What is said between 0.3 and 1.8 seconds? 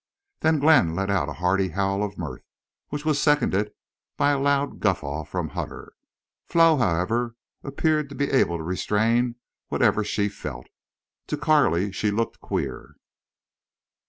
Then Glenn let out a hearty